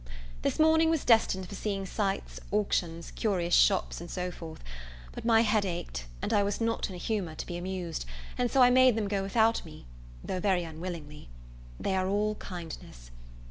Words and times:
This 0.41 0.57
morning 0.57 0.89
was 0.89 1.05
destined 1.05 1.47
for 1.47 1.53
seeing 1.53 1.85
sights, 1.85 2.39
auctions, 2.49 3.11
curious 3.11 3.53
shops, 3.53 4.01
and 4.01 4.09
so 4.09 4.31
forth; 4.31 4.63
but 5.11 5.23
my 5.25 5.41
head 5.41 5.63
ached, 5.63 6.05
and 6.23 6.33
I 6.33 6.41
was 6.41 6.59
not 6.59 6.89
in 6.89 6.95
a 6.95 6.97
humour 6.97 7.35
to 7.35 7.45
be 7.45 7.55
amused, 7.55 8.05
and 8.35 8.49
so 8.49 8.63
I 8.63 8.71
made 8.71 8.95
them 8.95 9.07
go 9.07 9.21
without 9.21 9.63
me, 9.63 9.85
though 10.23 10.39
very 10.39 10.63
unwillingly. 10.63 11.29
They 11.79 11.95
are 11.95 12.07
all 12.07 12.33
kindness. 12.33 13.11